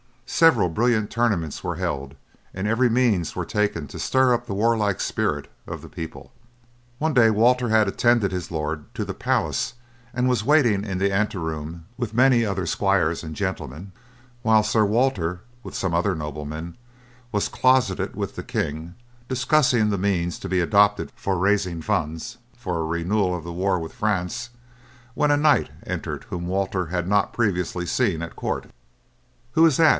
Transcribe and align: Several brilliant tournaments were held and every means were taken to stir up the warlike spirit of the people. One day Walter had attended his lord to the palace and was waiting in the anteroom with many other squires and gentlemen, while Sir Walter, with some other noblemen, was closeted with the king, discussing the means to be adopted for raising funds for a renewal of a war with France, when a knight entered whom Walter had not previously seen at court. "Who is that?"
Several 0.25 0.67
brilliant 0.69 1.11
tournaments 1.11 1.63
were 1.63 1.75
held 1.75 2.15
and 2.55 2.65
every 2.67 2.89
means 2.89 3.35
were 3.35 3.45
taken 3.45 3.85
to 3.87 3.99
stir 3.99 4.33
up 4.33 4.47
the 4.47 4.53
warlike 4.55 4.99
spirit 4.99 5.51
of 5.67 5.83
the 5.83 5.89
people. 5.89 6.31
One 6.97 7.13
day 7.13 7.29
Walter 7.29 7.69
had 7.69 7.87
attended 7.87 8.31
his 8.31 8.49
lord 8.49 8.91
to 8.95 9.05
the 9.05 9.13
palace 9.13 9.75
and 10.13 10.27
was 10.27 10.43
waiting 10.43 10.83
in 10.85 10.97
the 10.97 11.11
anteroom 11.11 11.85
with 11.97 12.15
many 12.15 12.43
other 12.43 12.65
squires 12.65 13.21
and 13.23 13.35
gentlemen, 13.35 13.91
while 14.41 14.63
Sir 14.63 14.85
Walter, 14.85 15.41
with 15.63 15.75
some 15.75 15.93
other 15.93 16.15
noblemen, 16.15 16.75
was 17.31 17.47
closeted 17.49 18.15
with 18.15 18.35
the 18.35 18.41
king, 18.43 18.95
discussing 19.27 19.89
the 19.91 19.97
means 19.99 20.39
to 20.39 20.49
be 20.49 20.61
adopted 20.61 21.11
for 21.15 21.37
raising 21.37 21.79
funds 21.81 22.37
for 22.57 22.79
a 22.79 22.83
renewal 22.85 23.35
of 23.35 23.45
a 23.45 23.51
war 23.51 23.77
with 23.77 23.93
France, 23.93 24.49
when 25.13 25.29
a 25.29 25.37
knight 25.37 25.69
entered 25.85 26.23
whom 26.29 26.47
Walter 26.47 26.87
had 26.87 27.07
not 27.07 27.33
previously 27.33 27.85
seen 27.85 28.23
at 28.23 28.35
court. 28.37 28.65
"Who 29.51 29.65
is 29.67 29.77
that?" 29.77 29.89